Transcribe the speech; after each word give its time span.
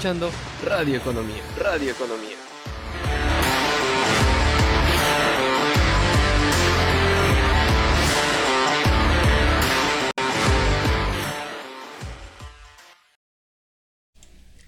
escuchando 0.00 0.30
Radio 0.64 0.96
Economía. 0.96 1.42
Radio 1.58 1.90
Economía. 1.90 2.36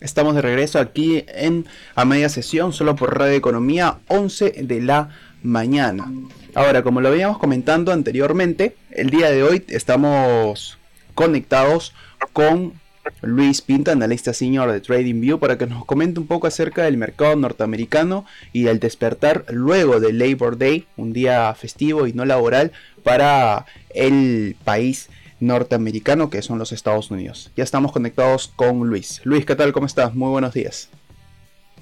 Estamos 0.00 0.34
de 0.34 0.42
regreso 0.42 0.78
aquí 0.78 1.24
en 1.28 1.66
a 1.94 2.04
media 2.04 2.28
sesión, 2.28 2.74
solo 2.74 2.94
por 2.94 3.18
Radio 3.18 3.34
Economía, 3.34 4.00
11 4.08 4.50
de 4.64 4.82
la 4.82 5.16
mañana. 5.42 6.12
Ahora, 6.54 6.82
como 6.82 7.00
lo 7.00 7.08
habíamos 7.08 7.38
comentando 7.38 7.90
anteriormente, 7.90 8.76
el 8.90 9.08
día 9.08 9.30
de 9.30 9.42
hoy 9.42 9.64
estamos 9.68 10.76
conectados 11.14 11.94
con 12.34 12.81
Luis 13.20 13.62
Pinta, 13.62 13.92
analista 13.92 14.32
senior 14.32 14.70
de 14.70 14.80
TradingView, 14.80 15.38
para 15.38 15.58
que 15.58 15.66
nos 15.66 15.84
comente 15.84 16.20
un 16.20 16.26
poco 16.26 16.46
acerca 16.46 16.84
del 16.84 16.96
mercado 16.96 17.36
norteamericano 17.36 18.24
y 18.52 18.62
del 18.62 18.80
despertar 18.80 19.44
luego 19.48 20.00
del 20.00 20.18
Labor 20.18 20.58
Day, 20.58 20.86
un 20.96 21.12
día 21.12 21.54
festivo 21.54 22.06
y 22.06 22.12
no 22.12 22.24
laboral 22.24 22.72
para 23.02 23.66
el 23.94 24.56
país 24.64 25.08
norteamericano 25.40 26.30
que 26.30 26.40
son 26.42 26.58
los 26.58 26.72
Estados 26.72 27.10
Unidos. 27.10 27.50
Ya 27.56 27.64
estamos 27.64 27.92
conectados 27.92 28.48
con 28.48 28.88
Luis. 28.88 29.20
Luis, 29.24 29.44
¿qué 29.44 29.56
tal? 29.56 29.72
¿Cómo 29.72 29.86
estás? 29.86 30.14
Muy 30.14 30.30
buenos 30.30 30.54
días. 30.54 30.88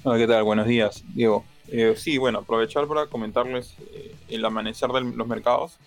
Hola, 0.03 0.17
¿qué 0.17 0.27
tal? 0.27 0.43
Buenos 0.43 0.65
días, 0.65 1.03
Diego. 1.13 1.45
Eh, 1.67 1.93
sí, 1.95 2.17
bueno, 2.17 2.39
aprovechar 2.39 2.87
para 2.87 3.05
comentarles 3.05 3.75
eh, 3.93 4.15
el 4.29 4.43
amanecer 4.43 4.89
de 4.89 5.01
los 5.01 5.27
mercados. 5.27 5.77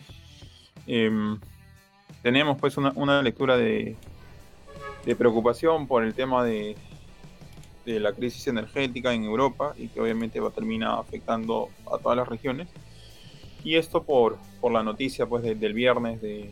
Em, 0.86 1.38
tenemos 2.22 2.56
pues 2.58 2.76
una, 2.76 3.22
lectura 3.22 3.56
de, 3.56 3.96
preocupación 5.14 5.86
por 5.86 6.05
el 6.05 6.14
tema 6.14 6.44
de, 6.44 6.77
de, 7.84 8.00
la 8.00 8.12
crisis 8.12 8.47
energética 8.47 9.12
en 9.12 9.24
Europa 9.24 9.74
y 9.77 9.88
que 9.88 10.00
obviamente 10.00 10.41
va 10.41 10.48
a 10.48 10.52
terminar 10.52 10.98
afectando 10.98 11.69
a 11.92 11.98
todas 11.98 12.16
las 12.16 12.28
regiones. 12.28 12.69
Y 13.62 13.77
esto 13.77 14.02
por, 14.02 14.38
por 14.60 14.72
la 14.72 14.82
noticia 14.82 15.27
pues 15.27 15.42
del 15.42 15.75
viernes 15.75 16.20
de, 16.20 16.50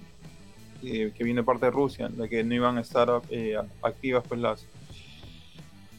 que 0.83 1.25
viene 1.25 1.43
parte 1.43 1.67
de 1.67 1.73
Rusia, 1.73 2.09
de 2.09 2.29
que 2.29 2.45
no 2.45 2.55
iban 2.55 2.79
a 2.79 2.81
estar 2.81 3.23
eh, 3.31 3.57
activas 3.83 4.25
pues 4.29 4.41
las 4.41 4.67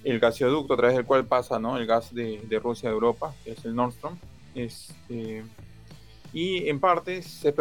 el 0.04 0.20
gasoducto 0.20 0.74
a 0.74 0.78
través 0.78 0.98
del 0.98 1.06
cual 1.06 1.26
pasa 1.26 1.60
¿no? 1.60 1.78
el 1.78 1.86
gas 1.86 2.14
de, 2.14 2.42
de 2.42 2.60
Rusia 2.60 2.90
a 2.90 2.92
Europa, 2.92 3.34
que 3.44 3.52
es 3.52 3.66
el 3.66 3.76
Nord 3.76 3.94
Stream. 3.94 4.18
Este, 4.54 5.44
y 6.34 6.68
en 6.68 6.80
parte 6.80 7.22
se 7.22 7.54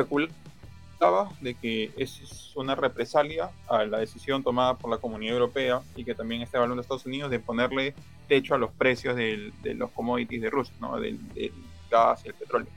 especulaba 1.03 1.31
de 1.41 1.55
que 1.55 1.91
es 1.97 2.53
una 2.55 2.75
represalia 2.75 3.51
a 3.69 3.85
la 3.85 3.99
decisión 3.99 4.43
tomada 4.43 4.77
por 4.77 4.91
la 4.91 4.99
Comunidad 4.99 5.35
Europea 5.35 5.83
y 5.97 6.05
que 6.05 6.15
también 6.15 6.43
está 6.43 6.59
evaluando 6.59 6.81
Estados 6.81 7.07
Unidos 7.07 7.31
de 7.31 7.41
ponerle 7.41 7.95
techo 8.29 8.55
a 8.55 8.59
los 8.59 8.71
precios 8.71 9.17
de 9.17 9.53
los 9.75 9.91
commodities 9.91 10.41
de 10.41 10.51
Rusia, 10.51 10.75
¿no? 10.81 10.99
del, 11.01 11.19
del 11.35 11.53
gas 11.91 12.25
y 12.25 12.29
el 12.29 12.35
petróleo. 12.35 12.69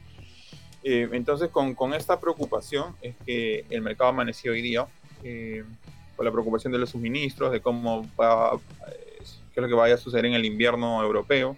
Eh, 0.83 1.07
entonces, 1.13 1.49
con, 1.49 1.73
con, 1.73 1.93
esta 1.93 2.19
preocupación 2.19 2.95
es 3.01 3.15
que 3.25 3.65
el 3.69 3.81
mercado 3.81 4.11
amaneció 4.11 4.51
hoy 4.51 4.61
día, 4.61 4.85
eh, 5.23 5.63
con 6.15 6.25
la 6.25 6.31
preocupación 6.31 6.71
de 6.73 6.79
los 6.79 6.91
suministros, 6.91 7.51
de 7.51 7.59
cómo 7.59 8.07
va, 8.19 8.55
eh, 8.87 9.17
qué 9.19 9.59
es 9.59 9.61
lo 9.61 9.67
que 9.67 9.73
vaya 9.73 9.95
a 9.95 9.97
suceder 9.97 10.25
en 10.25 10.33
el 10.33 10.45
invierno 10.45 11.01
europeo. 11.01 11.57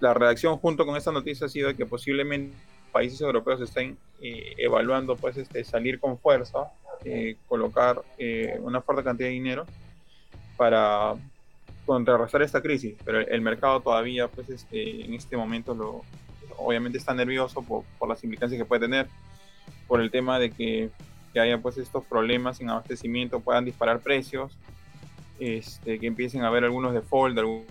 la 0.00 0.12
reacción 0.12 0.58
junto 0.58 0.84
con 0.84 0.96
esta 0.96 1.10
noticia 1.10 1.46
ha 1.46 1.48
sido 1.48 1.74
que 1.74 1.86
posiblemente 1.86 2.54
países 2.96 3.20
europeos 3.20 3.60
estén 3.60 3.98
evaluando 4.22 5.16
pues 5.16 5.36
este, 5.36 5.62
salir 5.64 6.00
con 6.00 6.18
fuerza, 6.18 6.72
colocar 7.46 8.00
una 8.60 8.80
fuerte 8.80 9.04
cantidad 9.04 9.28
de 9.28 9.34
dinero 9.34 9.66
para 10.56 11.14
contrarrestar 11.84 12.40
esta 12.40 12.62
crisis, 12.62 12.96
pero 13.04 13.20
el, 13.20 13.40
mercado 13.42 13.80
todavía 13.80 14.28
pues 14.28 14.48
este, 14.48 15.04
en 15.04 15.12
este 15.12 15.36
momento 15.36 15.74
lo, 15.74 16.00
obviamente 16.56 16.96
está 16.96 17.12
nervioso 17.12 17.62
por, 17.62 18.08
las 18.08 18.24
implicancias 18.24 18.58
que 18.58 18.64
puede 18.64 18.80
tener, 18.80 19.06
por 19.86 20.00
el 20.00 20.10
tema 20.10 20.38
de 20.38 20.50
que, 20.50 20.88
que, 21.34 21.40
haya 21.40 21.58
pues 21.58 21.76
estos 21.76 22.02
problemas 22.04 22.60
en 22.60 22.70
abastecimiento, 22.70 23.40
puedan 23.40 23.66
disparar 23.66 24.00
precios, 24.00 24.56
este, 25.38 25.98
que 25.98 26.06
empiecen 26.06 26.42
a 26.42 26.48
haber 26.48 26.64
algunos 26.64 26.94
default 26.94 27.34
de 27.36 27.62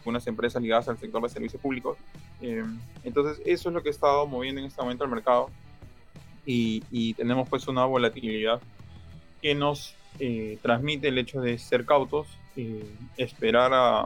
algunas 0.00 0.26
empresas 0.26 0.62
ligadas 0.62 0.88
al 0.88 0.98
sector 0.98 1.22
de 1.22 1.28
servicios 1.30 1.62
públicos. 1.62 1.96
Eh, 2.40 2.64
entonces 3.04 3.42
eso 3.44 3.68
es 3.68 3.74
lo 3.74 3.82
que 3.82 3.88
ha 3.88 3.92
estado 3.92 4.26
moviendo 4.26 4.60
en 4.60 4.66
este 4.66 4.80
momento 4.82 5.04
el 5.04 5.10
mercado. 5.10 5.50
Y, 6.44 6.84
y 6.90 7.14
tenemos 7.14 7.48
pues 7.48 7.66
una 7.66 7.84
volatilidad 7.84 8.60
que 9.42 9.54
nos 9.54 9.94
eh, 10.20 10.58
transmite 10.62 11.08
el 11.08 11.18
hecho 11.18 11.40
de 11.40 11.58
ser 11.58 11.84
cautos, 11.84 12.28
eh, 12.56 12.88
esperar 13.16 13.72
a, 13.74 14.04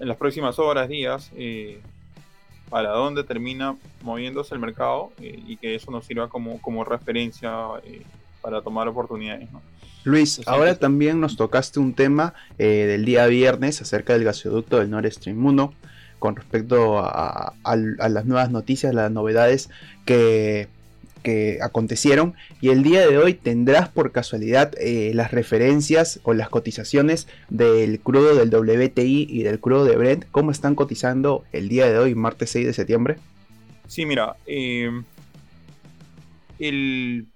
en 0.00 0.08
las 0.08 0.16
próximas 0.16 0.58
horas, 0.58 0.88
días, 0.88 1.30
para 2.72 2.88
dónde 2.88 3.22
termina 3.22 3.76
moviéndose 4.00 4.54
el 4.54 4.60
mercado 4.60 5.12
eh, 5.20 5.38
y 5.46 5.58
que 5.58 5.74
eso 5.74 5.90
nos 5.90 6.06
sirva 6.06 6.28
como, 6.28 6.58
como 6.62 6.84
referencia 6.84 7.52
eh, 7.84 8.00
para 8.40 8.62
tomar 8.62 8.88
oportunidades. 8.88 9.46
Luis, 10.04 10.40
ahora 10.46 10.74
también 10.78 11.20
nos 11.20 11.36
tocaste 11.36 11.80
un 11.80 11.92
tema 11.92 12.32
eh, 12.56 12.86
del 12.86 13.04
día 13.04 13.26
viernes 13.26 13.82
acerca 13.82 14.14
del 14.14 14.24
gasoducto 14.24 14.78
del 14.78 14.88
Nord 14.88 15.12
Stream 15.12 15.44
1 15.44 15.74
con 16.22 16.36
respecto 16.36 17.00
a, 17.00 17.52
las 17.64 18.24
nuevas 18.26 18.52
noticias, 18.52 18.94
las 18.94 19.10
novedades 19.10 19.70
que 20.04 20.68
que 21.24 21.58
acontecieron 21.62 22.34
y 22.60 22.70
el 22.70 22.82
día 22.82 23.06
de 23.06 23.16
hoy 23.16 23.34
tendrás 23.34 23.88
por 23.88 24.10
casualidad 24.10 24.72
eh, 24.80 25.12
las 25.14 25.30
referencias 25.30 26.18
o 26.24 26.34
las 26.34 26.48
cotizaciones 26.48 27.28
del 27.48 28.00
crudo 28.00 28.34
del 28.34 28.50
WTI 28.50 29.28
y 29.30 29.42
del 29.44 29.60
crudo 29.60 29.84
de 29.84 29.96
Brent, 29.96 30.24
cómo 30.32 30.50
están 30.50 30.74
cotizando 30.74 31.44
el 31.52 31.68
día 31.68 31.86
de 31.86 31.96
hoy, 31.96 32.16
martes 32.16 32.50
6 32.50 32.66
de 32.66 32.72
septiembre. 32.72 33.16
Sí, 33.86 34.04
mira, 34.04 34.34
em, 34.46 35.04
el, 36.58 37.26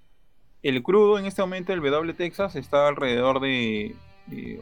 el, 0.64 0.82
crudo 0.82 1.16
en 1.18 1.26
este 1.26 1.42
momento, 1.42 1.72
el 1.72 1.80
W 1.80 2.12
Texas, 2.14 2.56
está 2.56 2.88
alrededor 2.88 3.38
de, 3.40 3.94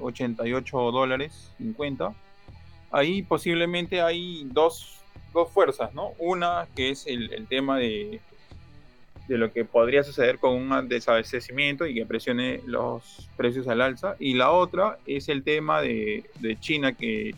88 0.01 0.79
dólares 0.93 1.51
50. 1.57 2.13
Ahí 2.95 3.23
posiblemente 3.23 4.01
hay 4.01 4.47
dos, 4.53 5.01
dos 5.33 5.51
fuerzas, 5.51 5.93
¿no? 5.95 6.13
Una 6.19 6.69
que 6.77 6.91
es 6.91 7.07
el, 7.09 7.47
tema 7.49 7.77
de 7.77 8.21
de 9.27 9.39
lo 9.39 9.53
que 9.53 9.65
podría 9.65 10.05
suceder 10.05 10.39
con 10.39 10.53
un 10.53 10.89
desabastecimiento 10.89 11.87
y 11.87 11.95
que 11.95 12.07
presione 12.07 12.61
los 12.67 13.29
precios 13.37 13.67
al 13.69 13.81
alza. 13.81 14.17
Y 14.19 14.35
la 14.35 14.51
otra 14.51 14.99
es 15.07 15.29
el 15.29 15.43
tema 15.43 15.81
de, 15.81 16.25
de 16.41 16.61
China 16.61 16.93
que, 16.93 17.35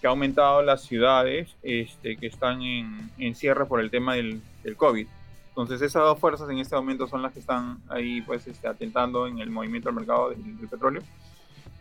que, 0.00 0.06
ha 0.06 0.10
aumentado 0.10 0.62
las 0.62 0.82
ciudades 0.82 1.54
este, 1.62 2.16
que 2.16 2.26
están 2.26 2.62
en, 2.62 3.34
cierre 3.34 3.66
por 3.66 3.80
el 3.80 3.90
tema 3.90 4.14
del, 4.14 4.42
COVID. 4.76 5.06
Entonces 5.50 5.80
esas 5.80 6.02
dos 6.02 6.18
fuerzas 6.18 6.50
en 6.50 6.58
este 6.58 6.74
momento 6.74 7.06
son 7.06 7.22
las 7.22 7.32
que 7.32 7.38
están 7.38 7.78
ahí 7.88 8.20
pues 8.20 8.46
este, 8.46 8.68
atentando 8.68 9.26
en 9.26 9.38
el 9.38 9.48
movimiento 9.48 9.88
del 9.88 9.96
mercado 9.96 10.30
del 10.30 10.68
petróleo. 10.68 11.02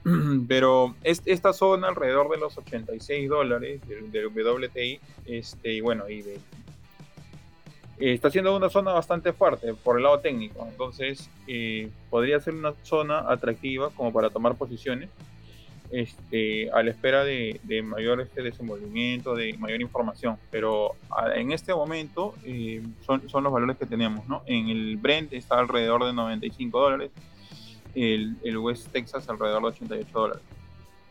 Pero 0.48 0.96
esta 1.04 1.54
zona 1.54 1.88
alrededor 1.88 2.30
de 2.30 2.38
los 2.38 2.58
86 2.58 3.28
dólares 3.28 3.82
del, 3.88 4.12
del 4.12 4.28
WTI, 4.28 5.00
este, 5.26 5.74
y 5.74 5.82
bueno, 5.82 6.08
y 6.08 6.22
de, 6.22 6.40
está 7.98 8.30
siendo 8.30 8.56
una 8.56 8.70
zona 8.70 8.94
bastante 8.94 9.34
fuerte 9.34 9.74
por 9.74 9.98
el 9.98 10.04
lado 10.04 10.20
técnico, 10.20 10.66
entonces 10.70 11.30
eh, 11.48 11.90
podría 12.10 12.40
ser 12.40 12.54
una 12.54 12.74
zona 12.84 13.32
atractiva 13.32 13.90
como 13.92 14.12
para 14.12 14.30
tomar 14.30 14.56
posiciones 14.56 15.10
este, 15.92 16.70
a 16.72 16.84
la 16.84 16.92
espera 16.92 17.24
de, 17.24 17.60
mayor 17.84 18.20
este 18.20 18.42
desenvolvimiento, 18.42 19.36
de 19.36 19.54
mayor 19.58 19.82
información, 19.82 20.38
pero 20.52 20.96
en 21.36 21.52
este 21.52 21.74
momento 21.74 22.36
eh, 22.44 22.84
son, 23.06 23.28
son, 23.30 23.44
los 23.44 23.54
valores 23.54 23.78
que 23.78 23.86
tenemos, 23.86 24.28
¿no? 24.28 24.44
En 24.46 24.70
el 24.70 24.98
Brent 24.98 25.32
está 25.34 25.60
alrededor 25.60 26.06
de 26.06 26.14
95 26.14 26.80
dólares, 26.80 27.12
el, 27.96 28.58
West 28.58 28.88
Texas 28.92 29.28
alrededor 29.30 29.62
de 29.62 29.68
88 29.70 30.10
dólares. 30.14 30.44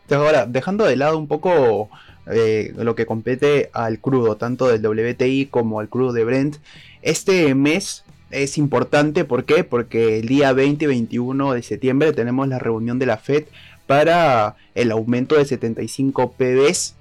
Ahora, 0.09 0.45
dejando 0.45 0.85
de 0.85 0.95
lado 0.95 1.17
un 1.17 1.27
poco 1.27 1.89
eh, 2.27 2.73
lo 2.77 2.95
que 2.95 3.05
compete 3.05 3.69
al 3.73 3.99
crudo, 3.99 4.37
tanto 4.37 4.67
del 4.67 4.85
WTI 4.85 5.47
como 5.47 5.79
al 5.79 5.89
crudo 5.89 6.13
de 6.13 6.23
Brent. 6.23 6.57
Este 7.01 7.53
mes 7.55 8.03
es 8.31 8.57
importante, 8.57 9.25
¿por 9.25 9.45
qué? 9.45 9.63
Porque 9.63 10.19
el 10.19 10.27
día 10.27 10.53
20 10.53 10.85
y 10.85 10.87
21 10.87 11.53
de 11.53 11.63
septiembre 11.63 12.13
tenemos 12.13 12.47
la 12.47 12.59
reunión 12.59 12.99
de 12.99 13.05
la 13.05 13.17
Fed 13.17 13.45
para 13.87 14.55
el 14.73 14.91
aumento 14.91 15.35
de 15.35 15.45
75 15.45 16.33
pbs 16.33 16.95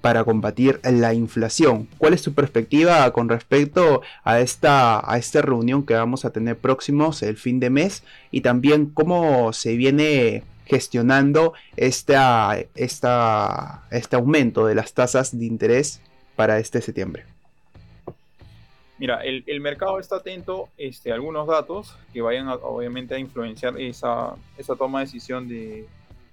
para 0.00 0.24
combatir 0.24 0.80
la 0.82 1.14
inflación. 1.14 1.88
¿Cuál 1.98 2.14
es 2.14 2.22
tu 2.22 2.32
perspectiva 2.32 3.10
con 3.12 3.28
respecto 3.28 4.02
a 4.24 4.40
esta, 4.40 5.00
a 5.10 5.18
esta 5.18 5.42
reunión 5.42 5.84
que 5.84 5.94
vamos 5.94 6.24
a 6.24 6.30
tener 6.30 6.56
próximos 6.56 7.22
el 7.22 7.36
fin 7.36 7.60
de 7.60 7.70
mes? 7.70 8.02
Y 8.30 8.40
también 8.42 8.86
cómo 8.86 9.52
se 9.52 9.76
viene 9.76 10.44
gestionando 10.68 11.54
esta, 11.76 12.58
esta, 12.74 13.86
este 13.90 14.16
aumento 14.16 14.66
de 14.66 14.74
las 14.74 14.92
tasas 14.92 15.36
de 15.36 15.46
interés 15.46 16.00
para 16.36 16.58
este 16.58 16.80
septiembre? 16.80 17.24
Mira, 18.98 19.22
el, 19.24 19.44
el, 19.46 19.60
mercado 19.60 19.98
está 20.00 20.16
atento 20.16 20.68
este, 20.76 21.12
a 21.12 21.14
algunos 21.14 21.46
datos 21.46 21.96
que 22.12 22.20
vayan 22.20 22.48
obviamente 22.48 23.14
a 23.14 23.18
influenciar 23.18 23.80
esa, 23.80 24.34
esa 24.56 24.76
toma 24.76 25.00
de 25.00 25.06
decisión 25.06 25.48
de, 25.48 25.86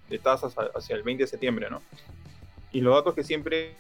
de, 0.10 0.20
tasas 0.20 0.56
hacia 0.76 0.96
el 0.96 1.04
20 1.04 1.24
de 1.24 1.28
septiembre, 1.28 1.70
¿no? 1.70 1.82
Y 2.76 2.82
los 2.82 2.94
datos 2.94 3.16
que 3.16 3.24
siempre 3.24 3.72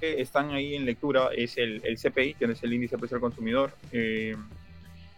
están 0.00 0.50
ahí 0.50 0.74
en 0.74 0.84
lectura 0.84 1.28
es 1.32 1.56
el, 1.56 1.80
el 1.84 1.96
CPI, 1.96 2.34
que 2.34 2.46
es 2.46 2.62
el 2.64 2.72
índice 2.72 2.96
de 2.96 2.98
precio 2.98 3.14
al 3.14 3.20
consumidor, 3.20 3.70
eh, 3.92 4.36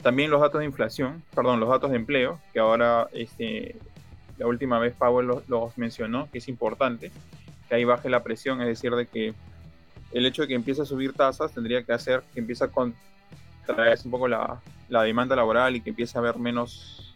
también 0.03 0.31
los 0.31 0.43
datos 0.43 0.59
de 0.59 0.67
inflación, 0.67 1.23
perdón, 1.35 1.59
los 1.59 1.71
datos 1.71 1.91
de 1.93 1.97
empleo, 1.97 2.39
que 2.53 2.61
ahora 2.61 3.09
este, 3.15 3.75
la 4.37 4.47
última 4.47 4.79
vez 4.79 4.93
Powell 4.93 5.27
los, 5.27 5.49
los 5.49 5.79
mencionó, 5.79 6.29
que 6.31 6.39
es 6.39 6.49
importante, 6.49 7.11
que 7.71 7.75
ahí 7.75 7.85
baje 7.85 8.11
la 8.11 8.23
presión, 8.23 8.61
es 8.61 8.67
decir, 8.67 8.95
de 8.95 9.07
que 9.07 9.33
el 10.13 10.27
hecho 10.27 10.43
de 10.43 10.49
que 10.49 10.55
empiece 10.55 10.83
a 10.83 10.85
subir 10.85 11.15
tasas 11.15 11.55
tendría 11.55 11.85
que 11.85 11.95
hacer 11.95 12.23
que 12.35 12.41
empiece 12.41 12.65
a 12.65 12.69
contraerse 12.69 14.09
un 14.09 14.11
poco 14.11 14.29
la, 14.29 14.61
la, 14.91 15.05
demanda 15.05 15.35
laboral 15.35 15.75
y 15.75 15.81
que 15.81 15.89
empiece 15.89 16.19
a 16.19 16.21
haber 16.21 16.37
menos, 16.37 17.12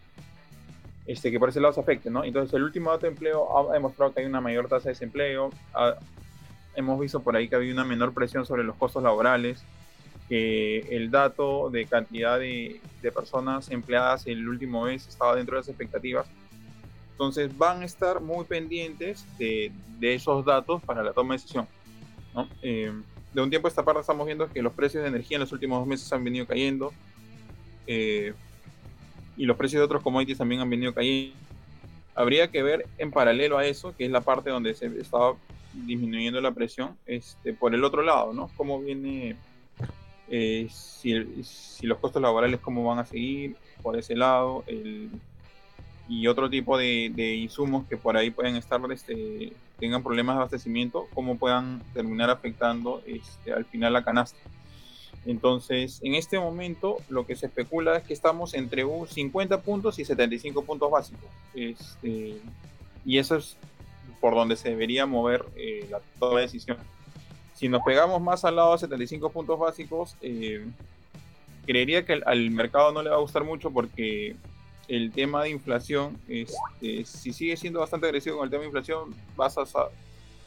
este, 1.07 1.31
que 1.31 1.39
por 1.39 1.49
ese 1.49 1.61
lado 1.61 1.73
se 1.73 1.79
afecte, 1.79 2.09
¿no? 2.09 2.23
Entonces 2.23 2.53
el 2.53 2.63
último 2.63 2.91
dato 2.91 3.03
de 3.03 3.13
empleo 3.13 3.69
ha 3.71 3.73
demostrado 3.73 4.13
que 4.13 4.19
hay 4.19 4.25
una 4.25 4.41
mayor 4.41 4.67
tasa 4.67 4.85
de 4.85 4.89
desempleo, 4.89 5.49
ha, 5.73 5.95
hemos 6.75 6.99
visto 6.99 7.21
por 7.21 7.35
ahí 7.35 7.47
que 7.47 7.55
ha 7.55 7.57
habido 7.57 7.73
una 7.73 7.85
menor 7.85 8.13
presión 8.13 8.45
sobre 8.45 8.63
los 8.63 8.75
costos 8.75 9.01
laborales, 9.01 9.63
que 10.27 10.79
el 10.91 11.09
dato 11.09 11.69
de 11.69 11.85
cantidad 11.85 12.37
de, 12.37 12.81
de 13.01 13.11
personas 13.11 13.71
empleadas 13.71 14.27
el 14.27 14.47
último 14.47 14.83
mes 14.83 15.07
estaba 15.07 15.35
dentro 15.35 15.55
de 15.55 15.61
las 15.61 15.69
expectativas. 15.69 16.27
Entonces 17.11 17.57
van 17.57 17.81
a 17.81 17.85
estar 17.85 18.19
muy 18.19 18.45
pendientes 18.45 19.25
de, 19.39 19.71
de 19.99 20.13
esos 20.13 20.45
datos 20.45 20.83
para 20.83 21.01
la 21.01 21.13
toma 21.13 21.33
de 21.33 21.37
decisión. 21.39 21.67
¿no? 22.35 22.47
Eh, 22.61 22.91
de 23.33 23.41
un 23.41 23.49
tiempo 23.49 23.67
a 23.67 23.69
esta 23.69 23.83
parte 23.83 24.01
estamos 24.01 24.25
viendo 24.25 24.47
que 24.49 24.61
los 24.61 24.73
precios 24.73 25.01
de 25.03 25.09
energía 25.09 25.37
en 25.37 25.41
los 25.41 25.51
últimos 25.51 25.79
dos 25.79 25.87
meses 25.87 26.11
han 26.11 26.23
venido 26.23 26.45
cayendo 26.45 26.93
eh, 27.87 28.33
y 29.37 29.45
los 29.45 29.57
precios 29.57 29.79
de 29.79 29.85
otros 29.85 30.03
commodities 30.03 30.37
también 30.37 30.61
han 30.61 30.69
venido 30.69 30.93
cayendo. 30.93 31.35
Habría 32.15 32.49
que 32.49 32.63
ver 32.63 32.87
en 32.97 33.11
paralelo 33.11 33.57
a 33.57 33.65
eso, 33.65 33.95
que 33.95 34.05
es 34.05 34.11
la 34.11 34.21
parte 34.21 34.49
donde 34.49 34.73
se 34.73 34.87
estaba 34.99 35.35
disminuyendo 35.73 36.41
la 36.41 36.51
presión, 36.51 36.97
este, 37.05 37.53
por 37.53 37.75
el 37.75 37.83
otro 37.83 38.01
lado, 38.01 38.33
¿no? 38.33 38.49
Cómo 38.57 38.79
viene, 38.81 39.35
eh, 40.27 40.67
si, 40.71 41.43
si, 41.43 41.85
los 41.85 41.99
costos 41.99 42.21
laborales, 42.21 42.59
cómo 42.59 42.83
van 42.83 42.99
a 42.99 43.05
seguir 43.05 43.55
por 43.83 43.95
ese 43.95 44.15
lado, 44.15 44.63
el, 44.65 45.11
y 46.09 46.27
otro 46.27 46.49
tipo 46.49 46.77
de, 46.77 47.11
de, 47.13 47.35
insumos 47.35 47.85
que 47.87 47.97
por 47.97 48.17
ahí 48.17 48.31
pueden 48.31 48.55
estar 48.55 48.81
este, 48.91 49.53
tengan 49.79 50.03
problemas 50.03 50.35
de 50.35 50.39
abastecimiento, 50.39 51.07
cómo 51.13 51.37
puedan 51.37 51.81
terminar 51.93 52.29
afectando 52.29 53.01
este, 53.05 53.53
al 53.53 53.65
final 53.65 53.93
la 53.93 54.03
canasta. 54.03 54.37
Entonces, 55.27 55.99
en 56.03 56.15
este 56.15 56.39
momento 56.39 56.97
lo 57.09 57.25
que 57.25 57.35
se 57.35 57.47
especula 57.47 57.97
es 57.97 58.03
que 58.03 58.13
estamos 58.13 58.53
entre 58.53 58.83
50 59.07 59.61
puntos 59.61 59.99
y 59.99 60.05
75 60.05 60.63
puntos 60.63 60.89
básicos. 60.89 61.29
Este, 61.53 62.37
y 63.05 63.17
eso 63.17 63.35
es 63.35 63.57
por 64.21 64.33
donde 64.33 64.55
se 64.55 64.69
debería 64.69 65.05
mover 65.05 65.45
eh, 65.57 65.85
la 65.91 65.99
toda 66.17 66.39
decisión. 66.41 66.77
Si 67.53 67.67
nos 67.67 67.83
pegamos 67.83 68.21
más 68.21 68.45
al 68.45 68.55
lado 68.55 68.71
de 68.71 68.79
75 68.79 69.29
puntos 69.29 69.59
básicos, 69.59 70.15
eh, 70.21 70.65
creería 71.65 72.05
que 72.05 72.21
al, 72.25 72.49
mercado 72.51 72.93
no 72.93 73.03
le 73.03 73.09
va 73.09 73.17
a 73.17 73.19
gustar 73.19 73.43
mucho 73.43 73.69
porque 73.69 74.37
el 74.87 75.11
tema 75.11 75.43
de 75.43 75.49
inflación, 75.49 76.17
este, 76.29 77.03
si 77.03 77.33
sigue 77.33 77.57
siendo 77.57 77.81
bastante 77.81 78.05
agresivo 78.05 78.37
con 78.37 78.45
el 78.45 78.49
tema 78.49 78.61
de 78.61 78.67
inflación, 78.67 79.13
vas 79.35 79.57
a, 79.57 79.65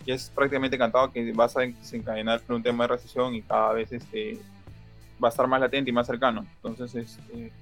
ya 0.06 0.14
es 0.14 0.30
prácticamente 0.34 0.78
cantado 0.78 1.12
que 1.12 1.32
vas 1.32 1.54
a 1.58 1.60
desencadenar 1.60 2.40
un 2.48 2.62
tema 2.62 2.84
de 2.84 2.88
recesión 2.88 3.34
y 3.34 3.42
cada 3.42 3.74
vez 3.74 3.92
este, 3.92 4.38
va 5.22 5.28
a 5.28 5.30
estar 5.30 5.46
más 5.46 5.60
latente 5.60 5.90
y 5.90 5.92
más 5.92 6.06
cercano. 6.06 6.46
Entonces, 6.62 6.94
este, 6.94 7.52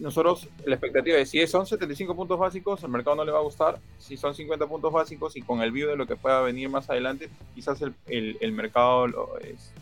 nosotros 0.00 0.48
la 0.64 0.74
expectativa 0.74 1.16
es 1.18 1.30
si 1.30 1.46
son 1.46 1.66
75 1.66 2.14
puntos 2.14 2.38
básicos, 2.38 2.82
al 2.84 2.90
mercado 2.90 3.16
no 3.16 3.24
le 3.24 3.32
va 3.32 3.38
a 3.38 3.42
gustar. 3.42 3.78
Si 3.98 4.16
son 4.16 4.34
50 4.34 4.66
puntos 4.66 4.92
básicos 4.92 5.36
y 5.36 5.42
con 5.42 5.62
el 5.62 5.72
view 5.72 5.88
de 5.88 5.96
lo 5.96 6.06
que 6.06 6.16
pueda 6.16 6.40
venir 6.42 6.68
más 6.68 6.90
adelante, 6.90 7.30
quizás 7.54 7.80
el, 7.82 7.94
el, 8.06 8.36
el 8.40 8.52
mercado 8.52 9.06
lo, 9.06 9.38
este, 9.38 9.80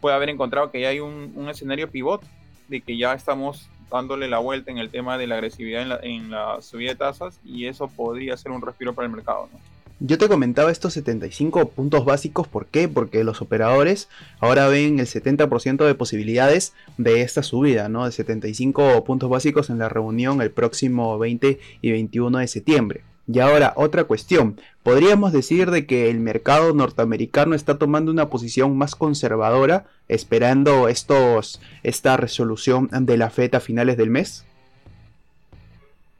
puede 0.00 0.16
haber 0.16 0.30
encontrado 0.30 0.70
que 0.70 0.80
ya 0.80 0.88
hay 0.88 1.00
un, 1.00 1.32
un 1.34 1.48
escenario 1.48 1.90
pivot 1.90 2.22
de 2.68 2.80
que 2.80 2.96
ya 2.96 3.14
estamos 3.14 3.68
dándole 3.90 4.28
la 4.28 4.38
vuelta 4.38 4.70
en 4.70 4.78
el 4.78 4.90
tema 4.90 5.18
de 5.18 5.26
la 5.26 5.36
agresividad 5.36 5.82
en 5.82 5.88
la, 5.88 5.98
en 6.02 6.30
la 6.30 6.62
subida 6.62 6.90
de 6.90 6.96
tasas 6.96 7.38
y 7.44 7.66
eso 7.66 7.88
podría 7.88 8.36
ser 8.36 8.50
un 8.52 8.62
respiro 8.62 8.94
para 8.94 9.06
el 9.06 9.12
mercado. 9.12 9.48
¿no? 9.52 9.73
Yo 10.00 10.18
te 10.18 10.28
comentaba 10.28 10.72
estos 10.72 10.92
75 10.94 11.68
puntos 11.68 12.04
básicos, 12.04 12.48
¿por 12.48 12.66
qué? 12.66 12.88
Porque 12.88 13.22
los 13.22 13.40
operadores 13.40 14.08
ahora 14.40 14.66
ven 14.66 14.98
el 14.98 15.06
70% 15.06 15.86
de 15.86 15.94
posibilidades 15.94 16.74
de 16.98 17.22
esta 17.22 17.44
subida, 17.44 17.88
¿no? 17.88 18.04
De 18.04 18.12
75 18.12 19.04
puntos 19.04 19.30
básicos 19.30 19.70
en 19.70 19.78
la 19.78 19.88
reunión 19.88 20.42
el 20.42 20.50
próximo 20.50 21.18
20 21.18 21.60
y 21.80 21.90
21 21.92 22.38
de 22.38 22.48
septiembre. 22.48 23.04
Y 23.26 23.38
ahora, 23.38 23.72
otra 23.76 24.04
cuestión. 24.04 24.60
¿Podríamos 24.82 25.32
decir 25.32 25.70
de 25.70 25.86
que 25.86 26.10
el 26.10 26.20
mercado 26.20 26.74
norteamericano 26.74 27.54
está 27.54 27.78
tomando 27.78 28.10
una 28.10 28.28
posición 28.28 28.76
más 28.76 28.94
conservadora, 28.96 29.86
esperando 30.08 30.88
esta 30.88 32.16
resolución 32.16 32.90
de 32.92 33.16
la 33.16 33.30
FED 33.30 33.54
a 33.54 33.60
finales 33.60 33.96
del 33.96 34.10
mes? 34.10 34.44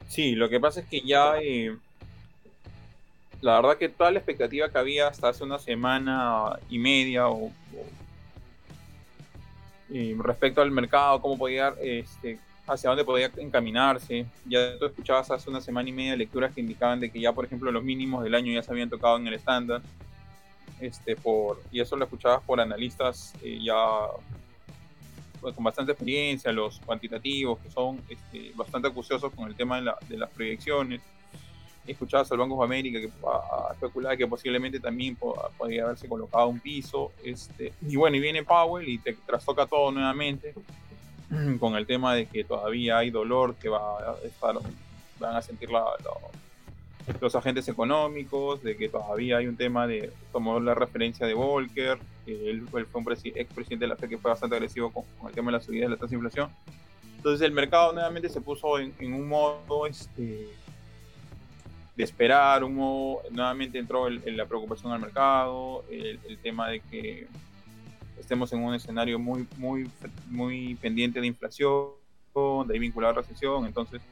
Sí, 0.08 0.36
lo 0.36 0.48
que 0.48 0.60
pasa 0.60 0.80
es 0.80 0.86
que 0.86 1.02
ya 1.02 1.34
eh, 1.42 1.76
la 3.44 3.56
verdad 3.56 3.76
que 3.76 3.91
toda 3.91 4.11
la 4.11 4.20
expectativa 4.20 4.70
que 4.70 4.79
había 4.79 5.06
hasta 5.06 5.29
hace 5.29 5.44
una 5.44 5.58
semana 5.58 6.58
y 6.70 6.79
media 6.79 7.29
o, 7.29 7.52
respecto 10.19 10.62
al 10.62 10.70
mercado, 10.70 11.20
cómo 11.20 11.37
podía 11.37 11.75
este, 11.79 12.38
hacia 12.67 12.88
dónde 12.88 13.05
podía 13.05 13.31
encaminarse. 13.37 14.25
Ya 14.46 14.79
tú 14.79 14.87
escuchabas 14.87 15.31
hace 15.31 15.50
una 15.50 15.61
semana 15.61 15.91
y 15.91 15.93
media 15.93 16.17
lecturas 16.17 16.55
que 16.55 16.62
indicaban 16.62 17.00
de 17.00 17.11
que 17.12 17.20
ya, 17.20 17.35
por 17.35 17.44
ejemplo, 17.44 17.70
los 17.70 17.85
mínimos 17.85 18.25
del 18.25 18.35
año 18.35 18.50
ya 18.50 18.62
se 18.62 18.73
habían 18.73 18.88
tocado 18.88 19.19
en 19.19 19.26
el 19.26 19.35
estándar. 19.35 19.82
Este, 20.81 21.14
por, 21.14 21.62
y 21.70 21.81
eso 21.81 21.96
lo 21.96 22.05
escuchabas 22.05 22.43
por 22.44 22.58
analistas 22.62 23.35
eh, 23.43 23.58
ya 23.62 23.76
pues, 25.43 25.55
con 25.55 25.64
bastante 25.64 25.93
experiencia, 25.93 26.50
los 26.50 26.81
cuantitativos, 26.81 27.58
que 27.58 27.70
son 27.70 28.00
este, 28.08 28.52
bastante 28.55 28.88
acuciosos 28.88 29.35
con 29.35 29.49
el 29.49 29.55
tema 29.55 29.76
de, 29.76 29.82
la, 29.82 29.99
de 30.08 30.17
las 30.17 30.31
proyecciones. 30.31 31.02
Escuchabas 31.86 32.31
al 32.32 32.38
Banco 32.38 32.58
de 32.58 32.64
América 32.64 33.00
que 33.00 33.10
especulaba 33.72 34.17
que 34.17 34.26
posiblemente 34.26 34.81
también 34.81 35.17
podría 35.17 35.84
haberse 35.84 36.08
colocado 36.08 36.48
un 36.48 36.60
piso. 36.60 37.12
Este, 37.22 37.72
y 37.86 37.96
bueno, 37.96 38.17
y 38.17 38.20
viene 38.20 38.43
Powell 38.43 38.88
y 38.88 38.98
te 38.98 39.14
trastoca 39.26 39.67
todo 39.67 39.93
nuevamente 39.93 40.55
con 41.60 41.74
el 41.76 41.86
tema 41.86 42.14
de 42.14 42.26
que 42.26 42.44
todavía 42.44 42.98
hay 42.98 43.10
dolor 43.10 43.55
que 43.56 43.69
va 43.69 43.98
a 43.98 44.17
estar, 44.24 44.55
van 45.19 45.36
a 45.36 45.43
sentir 45.43 45.70
la, 45.70 45.81
la, 45.81 46.10
los 47.20 47.34
agentes 47.34 47.69
económicos, 47.69 48.62
de 48.62 48.76
que 48.76 48.88
todavía 48.88 49.38
hay 49.38 49.46
un 49.46 49.56
tema 49.56 49.86
de, 49.86 50.10
tomó 50.32 50.58
la 50.60 50.74
referencia 50.74 51.26
de 51.26 51.34
Volcker, 51.34 51.98
que 52.24 52.50
él, 52.50 52.67
él 52.74 52.86
fue 52.86 53.00
un 53.00 53.12
expresidente 53.12 53.84
de 53.84 53.88
la 53.88 53.96
FED 53.96 54.08
que 54.08 54.19
fue 54.19 54.31
bastante 54.31 54.56
agresivo 54.56 54.91
con, 54.91 55.05
con, 55.19 55.29
el 55.29 55.34
tema 55.34 55.50
de 55.50 55.58
la 55.58 55.60
subida 55.62 55.84
de 55.84 55.91
la 55.91 55.96
tasa 55.96 56.10
de 56.10 56.17
inflación. 56.17 56.48
Entonces 57.17 57.46
el 57.46 57.53
mercado 57.53 57.93
nuevamente 57.93 58.29
se 58.29 58.41
puso 58.41 58.79
en, 58.79 58.94
en 58.98 59.14
un 59.14 59.29
modo 59.29 59.86
este, 59.86 60.48
de 61.96 62.05
esperar, 62.05 62.65
modo, 62.69 63.22
nuevamente 63.31 63.79
entró 63.79 64.08
el, 64.08 64.20
el, 64.24 64.36
la 64.36 64.46
preocupación 64.46 64.93
al 64.93 65.01
mercado, 65.01 65.84
el, 65.91 66.19
el 66.29 66.39
tema 66.39 66.69
de 66.69 66.81
que 66.81 67.29
estemos 68.19 68.53
en 68.53 68.60
un 68.60 68.74
escenario 68.74 69.19
muy, 69.19 69.46
muy, 69.56 69.91
muy 70.29 70.74
pendiente 70.77 71.20
de 71.20 71.27
inflación, 71.27 71.91
de 72.67 72.79
vinculado 72.79 73.13
a 73.13 73.22
recesión. 73.22 73.65
Entonces, 73.67 74.03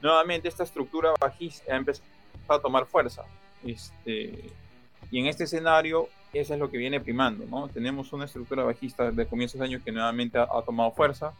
nuevamente 0.00 0.48
esta 0.48 0.64
estructura 0.64 1.12
bajista 1.20 1.72
ha 1.72 1.76
empezado 1.76 2.08
a 2.48 2.58
tomar 2.60 2.86
fuerza. 2.86 3.22
Este, 3.64 4.50
y 5.10 5.20
en 5.20 5.26
este 5.26 5.44
escenario, 5.44 6.08
eso 6.32 6.54
es 6.54 6.58
lo 6.58 6.70
que 6.70 6.78
viene 6.78 7.00
primando. 7.00 7.44
¿no? 7.46 7.68
Tenemos 7.68 8.12
una 8.12 8.24
estructura 8.24 8.64
bajista 8.64 9.12
de 9.12 9.26
comienzos 9.26 9.60
de 9.60 9.66
año 9.66 9.80
que 9.84 9.92
nuevamente 9.92 10.38
ha, 10.38 10.42
ha 10.44 10.62
tomado 10.62 10.90
fuerza, 10.90 11.32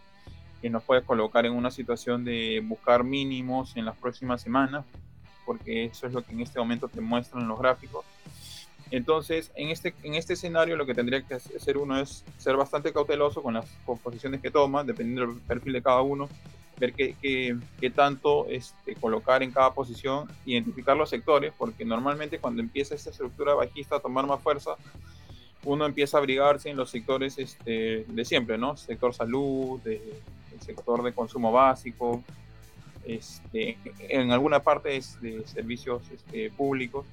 que 0.60 0.70
nos 0.70 0.84
puede 0.84 1.02
colocar 1.02 1.44
en 1.44 1.54
una 1.54 1.72
situación 1.72 2.24
de 2.24 2.62
buscar 2.64 3.02
mínimos 3.02 3.76
en 3.76 3.84
las 3.84 3.96
próximas 3.96 4.42
semanas, 4.42 4.84
porque 5.44 5.86
eso 5.86 6.06
es 6.06 6.12
lo 6.12 6.22
que 6.22 6.32
en 6.32 6.40
este 6.40 6.58
momento 6.58 6.88
te 6.88 7.00
muestran 7.00 7.46
los 7.48 7.58
gráficos. 7.58 8.04
Entonces, 8.90 9.50
en 9.54 9.70
este, 9.70 9.94
en 10.02 10.14
este 10.14 10.34
escenario 10.34 10.76
lo 10.76 10.84
que 10.84 10.94
tendría 10.94 11.22
que 11.22 11.34
hacer 11.34 11.78
uno 11.78 11.98
es 11.98 12.24
ser 12.36 12.56
bastante 12.56 12.92
cauteloso 12.92 13.42
con 13.42 13.54
las 13.54 13.64
posiciones 14.02 14.42
que 14.42 14.50
toma, 14.50 14.84
dependiendo 14.84 15.32
del 15.32 15.40
perfil 15.40 15.72
de 15.72 15.82
cada 15.82 16.02
uno, 16.02 16.28
ver 16.78 16.92
qué, 16.92 17.16
qué, 17.22 17.56
qué 17.80 17.90
tanto 17.90 18.46
este, 18.48 18.94
colocar 18.96 19.42
en 19.42 19.50
cada 19.50 19.72
posición, 19.72 20.28
identificar 20.44 20.94
los 20.94 21.08
sectores, 21.08 21.54
porque 21.56 21.86
normalmente 21.86 22.38
cuando 22.38 22.60
empieza 22.60 22.94
esta 22.94 23.10
estructura 23.10 23.54
bajista 23.54 23.96
a 23.96 24.00
tomar 24.00 24.26
más 24.26 24.42
fuerza, 24.42 24.72
uno 25.64 25.86
empieza 25.86 26.16
a 26.16 26.20
abrigarse 26.20 26.68
en 26.68 26.76
los 26.76 26.90
sectores 26.90 27.38
este, 27.38 28.04
de 28.06 28.24
siempre, 28.24 28.58
¿no? 28.58 28.76
Sector 28.76 29.14
salud, 29.14 29.80
de, 29.80 30.20
el 30.52 30.60
sector 30.60 31.02
de 31.02 31.12
consumo 31.12 31.52
básico, 31.52 32.22
este, 33.04 33.78
en 34.08 34.30
alguna 34.30 34.60
parte 34.60 34.88
de, 35.20 35.46
servicios 35.46 36.02
este, 36.10 36.50
públicos 36.50 37.06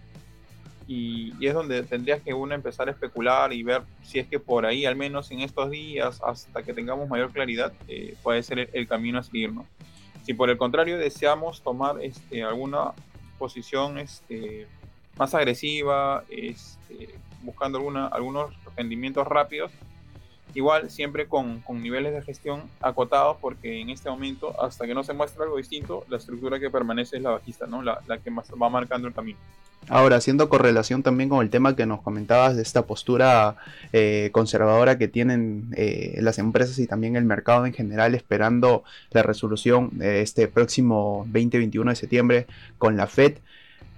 y, 0.90 1.34
es 1.46 1.54
donde 1.54 1.84
tendrías 1.84 2.22
que 2.22 2.34
uno 2.34 2.56
empezar 2.56 2.88
a 2.88 2.92
especular 2.92 3.54
y 3.54 3.62
ver 3.62 3.84
si 4.02 4.18
es 4.18 4.28
que 4.28 4.40
por 4.40 4.66
ahí, 4.66 4.86
al 4.86 4.96
menos 4.96 5.30
en 5.30 5.42
estos 5.42 5.70
días, 5.70 6.20
hasta 6.24 6.64
que 6.64 6.74
tengamos 6.74 7.08
mayor 7.08 7.32
claridad, 7.32 7.72
eh, 7.88 8.16
puede 8.24 8.42
ser 8.42 8.72
el, 8.74 8.88
camino 8.88 9.20
a 9.20 9.24
seguir. 9.24 9.52
Si 10.24 10.34
por 10.34 10.50
el 10.50 10.58
contrario 10.58 10.98
deseamos 10.98 11.62
tomar 11.62 12.02
este, 12.02 12.44
alguna 12.44 12.94
posición 13.38 14.00
este, 14.00 14.66
más 15.16 15.36
agresiva, 15.36 16.24
este, 16.28 17.10
buscando 17.44 17.78
alguna, 17.78 18.08
algunos 18.08 18.52
rendimientos 18.76 19.28
rápidos, 19.28 19.72
igual 20.54 20.90
siempre 20.90 21.28
con, 21.28 21.62
con, 21.62 21.82
niveles 21.82 22.14
de 22.14 22.22
gestión 22.22 22.64
acotados, 22.82 23.38
porque 23.40 23.82
en 23.82 23.90
este 23.90 24.10
momento, 24.10 24.60
hasta 24.62 24.86
que 24.86 24.94
no 24.94 25.04
se 25.04 25.14
muestre 25.14 25.44
algo 25.44 25.58
distinto, 25.58 26.06
la 26.10 26.18
estructura 26.18 26.60
que 26.60 26.70
permanece 26.70 27.18
es 27.18 27.24
la 27.24 27.32
bajista, 27.32 27.68
¿no? 27.68 27.82
la, 27.82 28.02
la 28.08 28.18
que 28.18 28.32
más 28.32 28.50
va 28.52 28.70
marcando 28.70 29.08
el 29.08 29.14
camino. 29.14 29.38
Ahora, 29.88 30.18
haciendo 30.18 30.50
correlación 30.50 31.02
también 31.02 31.30
con 31.30 31.42
el 31.42 31.50
tema 31.50 31.76
que 31.76 31.86
nos 31.86 32.02
comentabas 32.02 32.56
de 32.56 32.62
esta 32.62 32.86
postura 32.86 33.56
eh, 33.92 34.30
conservadora 34.32 35.00
que 35.00 35.08
tienen 35.08 35.74
eh, 35.76 36.18
las 36.22 36.38
empresas 36.38 36.78
y 36.78 36.86
también 36.86 37.16
el 37.16 37.26
mercado 37.26 37.66
en 37.66 37.74
general 37.74 38.14
esperando 38.14 38.84
la 39.12 39.24
resolución 39.24 39.90
de 39.94 40.22
este 40.22 40.48
próximo 40.48 41.26
20-21 41.32 41.90
de 41.90 41.96
septiembre 41.96 42.48
con 42.78 42.98
la 42.98 43.08
Fed, 43.08 43.38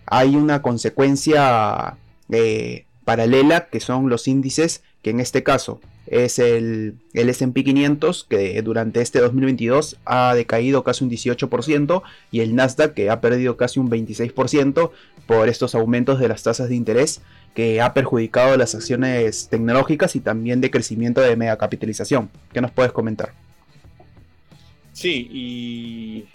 hay 0.05 0.35
una 0.37 0.61
consecuencia 0.61 1.97
eh, 2.29 2.85
paralela 3.03 3.67
que 3.67 3.81
son 3.81 4.07
los 4.07 4.27
índices 4.29 4.83
que 5.01 5.09
en 5.09 5.19
este 5.19 5.43
caso 5.43 5.81
es 6.07 6.39
el, 6.39 6.95
el 7.13 7.29
SP 7.29 7.63
500 7.63 8.25
que 8.29 8.61
durante 8.61 9.01
este 9.01 9.19
2022 9.19 9.97
ha 10.05 10.33
decaído 10.35 10.83
casi 10.83 11.03
un 11.03 11.09
18% 11.09 12.01
y 12.31 12.39
el 12.41 12.55
Nasdaq 12.55 12.93
que 12.93 13.09
ha 13.09 13.21
perdido 13.21 13.57
casi 13.57 13.79
un 13.79 13.89
26% 13.89 14.91
por 15.27 15.49
estos 15.49 15.75
aumentos 15.75 16.19
de 16.19 16.27
las 16.27 16.43
tasas 16.43 16.69
de 16.69 16.75
interés 16.75 17.21
que 17.55 17.81
ha 17.81 17.93
perjudicado 17.93 18.57
las 18.57 18.75
acciones 18.75 19.49
tecnológicas 19.49 20.15
y 20.15 20.19
también 20.19 20.61
de 20.61 20.71
crecimiento 20.71 21.21
de 21.21 21.35
media 21.35 21.57
capitalización. 21.57 22.29
¿Qué 22.53 22.61
nos 22.61 22.71
puedes 22.71 22.91
comentar? 22.91 23.33
Sí, 24.93 25.27
y 25.31 26.25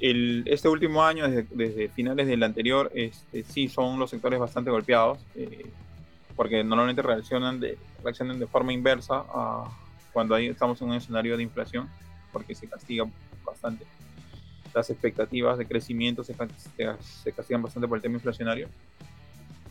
este 0.00 0.68
último 0.68 1.02
año, 1.02 1.26
desde, 1.28 1.88
finales 1.88 2.26
del 2.26 2.42
anterior, 2.42 2.90
este, 2.94 3.44
sí 3.44 3.68
son 3.68 3.98
los 3.98 4.10
sectores 4.10 4.38
bastante 4.38 4.70
golpeados. 4.70 5.18
Eh, 5.34 5.66
porque 6.36 6.62
normalmente 6.62 7.02
reaccionan 7.02 7.58
de, 7.58 7.78
reaccionan 8.04 8.38
de 8.38 8.46
forma 8.46 8.72
inversa 8.72 9.24
a 9.28 9.70
cuando 10.12 10.34
ahí 10.34 10.46
estamos 10.46 10.80
en 10.80 10.88
un 10.88 10.94
escenario 10.94 11.36
de 11.36 11.42
inflación, 11.42 11.88
porque 12.32 12.54
se 12.54 12.68
castiga 12.68 13.04
bastante. 13.44 13.84
Las 14.72 14.88
expectativas 14.90 15.58
de 15.58 15.66
crecimiento 15.66 16.22
se, 16.24 16.34
se 17.22 17.32
castigan 17.32 17.62
bastante 17.62 17.88
por 17.88 17.98
el 17.98 18.02
tema 18.02 18.14
inflacionario. 18.14 18.68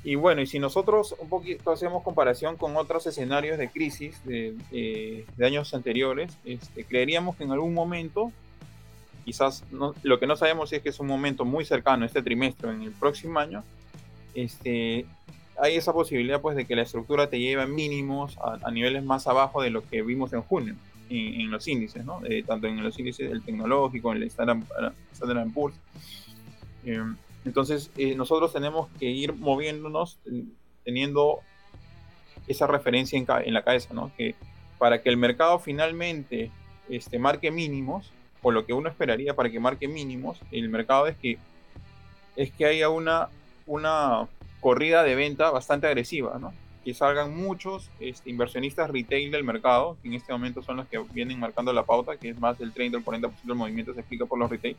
Y 0.06 0.14
bueno, 0.14 0.42
y 0.42 0.46
si 0.46 0.60
nosotros 0.60 1.16
un 1.18 1.30
poquito 1.30 1.72
hacemos 1.72 2.04
comparación 2.04 2.58
con 2.58 2.78
otros 2.78 3.08
escenarios 3.08 3.58
de 3.58 3.72
crisis 3.72 4.24
de, 4.24 4.56
de, 4.70 5.46
años 5.46 5.74
anteriores, 5.74 6.38
este, 6.46 6.84
creeríamos 6.84 7.36
que 7.36 7.44
en 7.44 7.52
algún 7.52 7.74
momento, 7.74 8.32
quizás 9.26 9.64
lo 9.72 10.20
que 10.20 10.28
no 10.28 10.36
sabemos 10.36 10.72
es 10.74 10.84
que 10.84 10.90
es 10.90 11.00
un 11.00 11.08
momento 11.08 11.44
muy 11.44 11.66
cercano, 11.66 12.06
este 12.06 12.22
trimestre, 12.22 12.70
en 12.70 12.84
el 12.84 12.92
próximo 12.92 13.40
año, 13.40 13.64
este, 14.36 15.08
hay 15.58 15.76
esa 15.76 15.94
posibilidad 15.94 16.42
pues 16.42 16.56
de 16.56 16.66
que 16.66 16.76
la 16.76 16.82
estructura 16.82 17.30
te 17.30 17.40
lleve 17.40 17.66
mínimos 17.66 18.38
a, 18.38 18.72
niveles 18.72 19.04
más 19.04 19.28
abajo 19.28 19.62
de 19.62 19.70
lo 19.70 19.88
que 19.88 20.02
vimos 20.02 20.34
en 20.34 20.42
junio 20.42 20.76
en, 21.10 21.52
los 21.52 21.68
índices, 21.68 22.04
¿no? 22.04 22.20
Eh, 22.26 22.44
tanto 22.44 22.68
en 22.68 22.82
los 22.82 22.98
índices 22.98 23.30
del 23.30 23.44
tecnológico, 23.44 24.12
en 24.12 24.18
el 24.18 24.24
Standard, 24.24 24.64
Poor's. 25.54 25.76
Eh, 26.84 27.00
entonces 27.46 27.92
eh, 27.96 28.16
nosotros 28.16 28.52
tenemos 28.52 28.90
que 29.00 29.06
ir 29.06 29.34
moviéndonos 29.34 30.18
teniendo 30.84 31.42
esa 32.48 32.66
referencia 32.66 33.20
en, 33.20 33.26
en, 33.46 33.54
la 33.54 33.64
cabeza, 33.64 33.94
¿no? 33.94 34.12
Que 34.18 34.36
para 34.80 35.02
que 35.02 35.10
el 35.10 35.18
mercado 35.18 35.60
finalmente 35.60 36.52
este, 36.90 37.20
marque 37.20 37.52
mínimos, 37.52 38.12
o 38.42 38.52
lo 38.52 38.66
que 38.66 38.74
uno 38.74 38.90
esperaría 38.90 39.36
para 39.36 39.50
que 39.50 39.60
marque 39.60 39.88
mínimos, 39.88 40.40
el 40.52 40.70
mercado 40.70 41.08
es 41.08 41.16
que 41.18 41.38
es 42.36 42.52
que 42.52 42.66
haya 42.66 42.90
una, 42.90 43.30
una 43.66 44.28
corrida 44.66 45.04
de 45.04 45.14
venta 45.14 45.52
bastante 45.52 45.86
agresiva, 45.86 46.40
¿no? 46.40 46.52
Que 46.84 46.96
salgan 46.96 47.38
muchos 47.38 47.92
este, 48.00 48.32
inversionistas 48.32 48.90
retail 48.90 49.30
del 49.30 49.44
mercado, 49.44 49.96
que 50.02 50.08
en 50.08 50.16
este 50.16 50.34
momento 50.34 50.64
son 50.64 50.78
los 50.78 50.88
que 50.88 50.98
vienen 51.14 51.40
marcando 51.40 51.72
la 51.72 51.84
pauta, 51.84 52.18
que 52.18 52.30
es 52.30 52.40
más 52.40 52.58
del 52.58 52.74
30 52.74 52.98
o 52.98 53.00
el 53.00 53.06
40% 53.06 53.44
del 53.44 53.56
movimiento 53.56 53.94
se 53.94 54.00
explica 54.00 54.26
por 54.26 54.40
los 54.40 54.50
retail. 54.50 54.76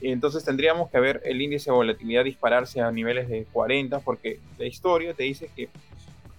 Entonces 0.00 0.44
tendríamos 0.44 0.90
que 0.90 0.98
ver 0.98 1.22
el 1.24 1.40
índice 1.40 1.70
de 1.70 1.76
volatilidad 1.76 2.24
dispararse 2.24 2.80
a 2.80 2.90
niveles 2.90 3.28
de 3.28 3.44
40, 3.52 4.00
porque 4.00 4.40
la 4.58 4.66
historia 4.66 5.14
te 5.14 5.22
dice 5.22 5.48
que 5.54 5.68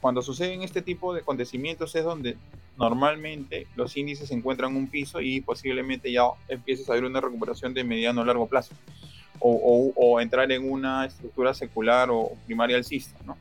cuando 0.01 0.21
suceden 0.21 0.63
este 0.63 0.81
tipo 0.81 1.13
de 1.13 1.21
acontecimientos 1.21 1.95
es 1.95 2.03
donde 2.03 2.35
normalmente 2.77 3.67
los 3.77 3.95
índices 3.95 4.31
encuentran 4.31 4.75
un 4.75 4.87
piso 4.89 5.21
y 5.21 5.39
posiblemente 5.39 6.11
ya 6.11 6.23
empieces 6.49 6.89
a 6.89 6.93
ver 6.95 7.05
una 7.05 7.21
recuperación 7.21 7.73
de 7.73 7.85
mediano 7.85 8.19
a 8.19 8.25
largo 8.25 8.47
plazo 8.47 8.75
o, 9.43 10.21
entrar 10.21 10.51
en 10.51 10.69
una 10.69 11.05
estructura 11.05 11.53
secular 11.53 12.09
o 12.09 12.31
primaria 12.45 12.77
alcista, 12.77 13.19
¿no? 13.25 13.37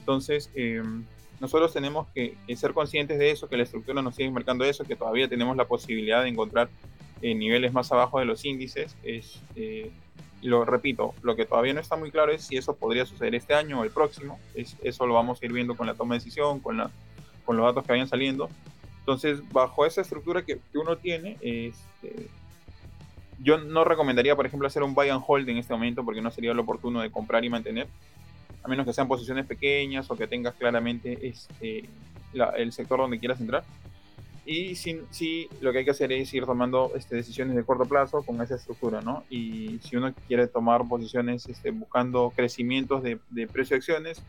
Entonces, 0.00 0.50
em, 0.54 1.04
nosotros 1.40 1.72
tenemos 1.72 2.06
que, 2.14 2.36
ser 2.56 2.74
conscientes 2.74 3.18
de 3.18 3.30
eso, 3.30 3.48
que 3.48 3.56
la 3.56 3.62
estructura 3.62 4.02
nos 4.02 4.14
sigue 4.14 4.30
marcando 4.30 4.64
eso, 4.64 4.84
que 4.84 4.96
todavía 4.96 5.28
tenemos 5.28 5.56
la 5.56 5.66
posibilidad 5.66 6.22
de 6.22 6.28
encontrar 6.28 6.68
eh, 7.22 7.34
niveles 7.34 7.72
más 7.72 7.90
abajo 7.92 8.18
de 8.18 8.26
los 8.26 8.44
índices. 8.44 8.96
Es, 9.02 9.40
eh, 9.56 9.90
lo 10.42 10.64
repito, 10.64 11.14
lo 11.22 11.36
que 11.36 11.46
todavía 11.46 11.72
no 11.72 11.80
está 11.80 11.96
muy 11.96 12.10
claro 12.10 12.32
es 12.32 12.42
si 12.42 12.56
eso 12.56 12.76
podría 12.76 13.06
suceder 13.06 13.34
este 13.34 13.54
año 13.54 13.80
o 13.80 13.84
el 13.84 13.90
próximo. 13.90 14.38
Es, 14.54 14.76
eso 14.82 15.06
lo 15.06 15.14
vamos 15.14 15.40
a 15.40 15.46
ir 15.46 15.52
viendo 15.52 15.76
con 15.76 15.86
la 15.86 15.94
toma 15.94 16.14
de 16.14 16.18
decisión, 16.20 16.60
con, 16.60 16.76
la, 16.76 16.90
con 17.46 17.56
los 17.56 17.64
datos 17.64 17.84
que 17.84 17.92
vayan 17.92 18.08
saliendo. 18.08 18.50
Entonces, 18.98 19.40
bajo 19.50 19.86
esa 19.86 20.02
estructura 20.02 20.44
que, 20.44 20.58
que 20.70 20.78
uno 20.78 20.98
tiene, 20.98 21.38
este, 21.40 22.28
yo 23.42 23.58
no 23.58 23.84
recomendaría, 23.84 24.36
por 24.36 24.46
ejemplo, 24.46 24.68
hacer 24.68 24.82
un 24.82 24.94
buy 24.94 25.08
and 25.08 25.22
hold 25.26 25.48
en 25.48 25.56
este 25.56 25.72
momento 25.72 26.04
porque 26.04 26.20
no 26.20 26.30
sería 26.30 26.52
lo 26.52 26.62
oportuno 26.62 27.00
de 27.00 27.10
comprar 27.10 27.44
y 27.44 27.48
mantener, 27.48 27.88
a 28.62 28.68
menos 28.68 28.86
que 28.86 28.92
sean 28.92 29.08
posiciones 29.08 29.46
pequeñas 29.46 30.10
o 30.10 30.16
que 30.16 30.26
tengas 30.26 30.54
claramente 30.54 31.18
este, 31.26 31.88
el 32.56 32.72
sector 32.72 32.98
donde 32.98 33.18
quieras 33.18 33.40
entrar. 33.40 33.64
Y 34.44 34.74
sí, 34.74 35.48
lo 35.60 35.72
que 35.72 35.78
hay 35.78 35.84
que 35.84 35.90
hacer 35.92 36.12
es 36.12 36.32
ir 36.34 36.44
tomando 36.44 36.92
este, 36.96 37.16
decisiones 37.16 37.54
de 37.56 37.64
corto 37.64 37.84
plazo 37.84 38.22
con 38.22 38.40
esa 38.42 38.56
estructura, 38.56 39.00
¿no? 39.00 39.24
Y 39.30 39.78
si 39.82 39.96
uno 39.96 40.12
quiere 40.26 40.46
tomar 40.46 40.86
posiciones 40.88 41.46
este, 41.46 41.70
buscando 41.70 42.32
crecimientos 42.34 43.02
de, 43.02 43.18
de 43.30 43.46
precio 43.46 43.74
de 43.74 43.78
acciones, 43.78 44.22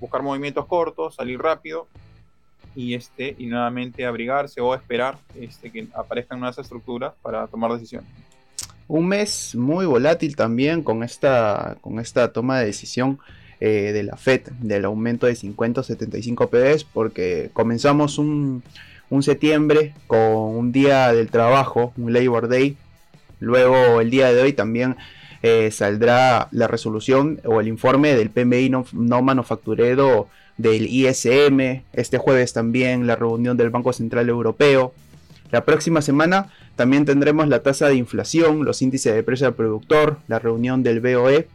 buscar 0.00 0.22
movimientos 0.22 0.66
cortos, 0.66 1.14
salir 1.14 1.40
rápido 1.40 1.86
y, 2.74 2.94
este, 2.94 3.36
y 3.38 3.46
nuevamente 3.46 4.04
abrigarse 4.04 4.60
o 4.60 4.74
esperar 4.74 5.18
este, 5.38 5.70
que 5.70 5.86
aparezcan 5.94 6.40
nuevas 6.40 6.58
estructuras 6.58 7.14
para 7.22 7.46
tomar 7.46 7.72
decisiones 7.72 8.10
un 8.92 9.08
mes 9.08 9.54
muy 9.54 9.86
volátil 9.86 10.36
también 10.36 10.82
con 10.82 11.02
esta, 11.02 11.78
con 11.80 11.98
esta 11.98 12.30
toma 12.30 12.58
de 12.58 12.66
decisión 12.66 13.18
eh, 13.58 13.90
de 13.94 14.02
la 14.02 14.18
FED 14.18 14.50
del 14.60 14.84
aumento 14.84 15.26
de 15.26 15.34
50 15.34 15.80
o 15.80 15.84
75 15.84 16.50
PDs 16.50 16.84
porque 16.84 17.48
comenzamos 17.54 18.18
un, 18.18 18.62
septiembre 19.22 19.94
con 20.06 20.20
un 20.20 20.72
día 20.72 21.10
del 21.14 21.30
trabajo, 21.30 21.94
un 21.96 22.12
Labor 22.12 22.48
Day. 22.48 22.76
Luego 23.40 24.02
el 24.02 24.10
día 24.10 24.30
de 24.30 24.42
hoy 24.42 24.52
también 24.52 24.96
eh, 25.42 25.70
saldrá 25.70 26.48
la 26.50 26.68
resolución 26.68 27.40
o 27.46 27.62
el 27.62 27.68
informe 27.68 28.14
del 28.14 28.28
PMI 28.28 28.68
no, 28.68 28.84
no, 28.92 29.22
manufacturero 29.22 30.28
del 30.58 30.86
ISM. 30.86 31.82
Este 31.94 32.18
jueves 32.18 32.52
también 32.52 33.06
la 33.06 33.16
reunión 33.16 33.56
del 33.56 33.70
Banco 33.70 33.94
Central 33.94 34.28
Europeo. 34.28 34.92
La 35.50 35.64
próxima 35.64 36.02
semana 36.02 36.50
también 36.76 37.04
tendremos 37.04 37.48
la 37.48 37.62
tasa 37.62 37.88
de 37.88 37.96
inflación, 37.96 38.64
los 38.64 38.82
índices 38.82 39.14
de 39.14 39.22
precio 39.22 39.46
al 39.46 39.54
productor, 39.54 40.18
la 40.28 40.38
reunión 40.38 40.82
del 40.82 41.00
BOE. 41.00 41.48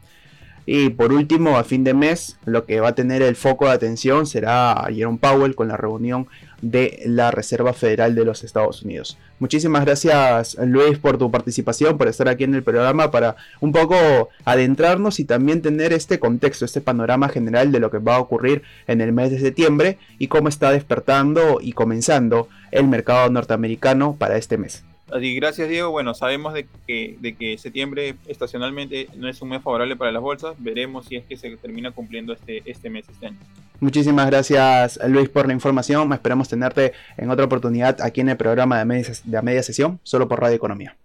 Y 0.69 0.89
por 0.89 1.13
último, 1.13 1.57
a 1.57 1.63
fin 1.63 1.85
de 1.85 1.93
mes, 1.93 2.37
lo 2.43 2.65
que 2.65 2.81
va 2.81 2.89
a 2.89 2.95
tener 2.95 3.21
el 3.21 3.37
foco 3.37 3.65
de 3.65 3.71
atención 3.71 4.25
será 4.27 4.85
Jerome 4.93 5.17
Powell 5.17 5.55
con 5.55 5.69
la 5.69 5.77
reunión 5.77 6.27
de 6.61 7.03
la 7.05 7.31
Reserva 7.31 7.71
Federal 7.71 8.15
de 8.15 8.25
los 8.25 8.43
Estados 8.43 8.83
Unidos. 8.83 9.17
Muchísimas 9.39 9.85
gracias 9.85 10.57
Luis 10.59 10.97
por 10.97 11.17
tu 11.17 11.29
participación, 11.31 11.97
por 11.97 12.07
estar 12.07 12.27
aquí 12.27 12.43
en 12.43 12.55
el 12.55 12.63
programa, 12.63 13.11
para 13.11 13.37
un 13.61 13.71
poco 13.71 14.29
adentrarnos 14.43 15.19
y 15.19 15.25
también 15.25 15.61
tener 15.61 15.93
este 15.93 16.19
contexto, 16.19 16.65
este 16.65 16.81
panorama 16.81 17.29
general 17.29 17.71
de 17.71 17.79
lo 17.79 17.91
que 17.91 17.99
va 17.99 18.15
a 18.15 18.19
ocurrir 18.19 18.63
en 18.87 18.99
el 18.99 19.13
mes 19.13 19.31
de 19.31 19.39
septiembre 19.39 19.97
y 20.17 20.27
cómo 20.27 20.49
está 20.49 20.71
despertando 20.71 21.59
y 21.61 21.73
comenzando 21.73 22.49
el 22.71 22.87
mercado 22.87 23.29
norteamericano 23.29 24.15
para 24.17 24.37
este 24.37 24.57
mes. 24.57 24.83
Gracias 25.09 25.69
Diego. 25.69 25.91
Bueno, 25.91 26.13
sabemos 26.13 26.53
de 26.53 26.67
que, 26.85 27.17
de 27.19 27.35
que 27.35 27.57
septiembre 27.57 28.15
estacionalmente 28.27 29.07
no 29.15 29.27
es 29.29 29.41
un 29.41 29.49
mes 29.49 29.61
favorable 29.61 29.95
para 29.95 30.11
las 30.11 30.21
bolsas. 30.21 30.55
Veremos 30.59 31.05
si 31.05 31.15
es 31.15 31.25
que 31.25 31.37
se 31.37 31.55
termina 31.57 31.91
cumpliendo 31.91 32.33
este, 32.33 32.61
este 32.65 32.89
mes, 32.89 33.07
este 33.09 33.27
año. 33.27 33.37
Muchísimas 33.79 34.27
gracias 34.27 34.99
Luis 35.07 35.29
por 35.29 35.47
la 35.47 35.53
información. 35.53 36.11
Esperamos 36.11 36.49
tenerte 36.49 36.93
en 37.15 37.29
otra 37.29 37.45
oportunidad 37.45 38.01
aquí 38.01 38.21
en 38.21 38.29
el 38.29 38.37
programa 38.37 38.79
de 38.79 38.85
media, 38.85 39.13
de 39.23 39.41
media 39.41 39.63
sesión, 39.63 39.99
solo 40.03 40.27
por 40.27 40.41
Radio 40.41 40.55
Economía. 40.55 40.97